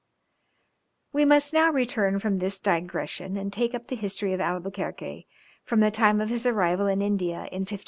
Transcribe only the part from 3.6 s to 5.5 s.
up the history of Albuquerque,